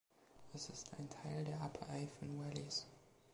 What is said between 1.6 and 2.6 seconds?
„Upper Afan